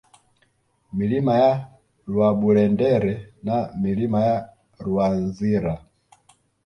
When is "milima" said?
0.97-1.33, 3.81-4.19